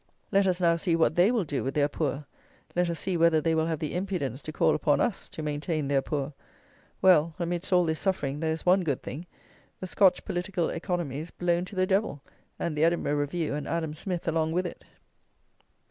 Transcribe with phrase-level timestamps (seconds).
[0.31, 2.25] Let us now see what they will do with their poor.
[2.75, 5.87] Let us see whether they will have the impudence to call upon us to maintain
[5.87, 6.33] their poor!
[7.03, 9.27] Well, amidst all this suffering, there is one good thing;
[9.79, 12.23] the Scotch political economy is blown to the devil,
[12.57, 14.83] and the Edinburgh Review and Adam Smith along with it.